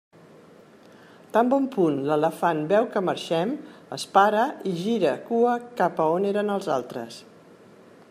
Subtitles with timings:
[1.35, 3.53] Tan bon punt l'elefant veu que marxem,
[4.01, 7.25] es para i gira cua cap a on eren els altres.